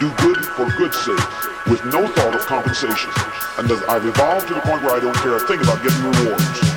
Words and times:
Do 0.00 0.10
good 0.16 0.42
for 0.56 0.64
good's 0.78 0.96
sake, 0.96 1.66
with 1.66 1.84
no 1.84 2.08
thought 2.08 2.34
of 2.34 2.40
compensation. 2.46 3.10
And 3.58 3.70
I've 3.86 4.06
evolved 4.06 4.48
to 4.48 4.54
the 4.54 4.60
point 4.60 4.82
where 4.82 4.96
I 4.96 5.00
don't 5.00 5.16
care 5.16 5.36
a 5.36 5.40
thing 5.40 5.60
about 5.60 5.82
getting 5.82 6.02
rewards. 6.02 6.69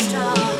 star. 0.00 0.59